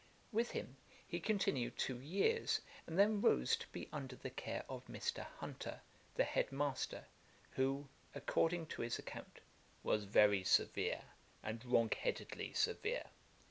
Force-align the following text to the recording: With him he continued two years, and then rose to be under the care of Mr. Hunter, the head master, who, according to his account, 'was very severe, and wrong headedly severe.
With 0.31 0.49
him 0.49 0.77
he 1.07 1.19
continued 1.19 1.77
two 1.77 1.99
years, 1.99 2.61
and 2.87 2.97
then 2.97 3.21
rose 3.21 3.55
to 3.57 3.67
be 3.67 3.87
under 3.93 4.15
the 4.15 4.31
care 4.31 4.65
of 4.67 4.83
Mr. 4.87 5.23
Hunter, 5.37 5.81
the 6.15 6.23
head 6.23 6.51
master, 6.51 7.05
who, 7.51 7.87
according 8.15 8.65
to 8.69 8.81
his 8.81 8.97
account, 8.97 9.41
'was 9.83 10.05
very 10.05 10.43
severe, 10.43 11.03
and 11.43 11.63
wrong 11.65 11.91
headedly 11.91 12.51
severe. 12.53 13.03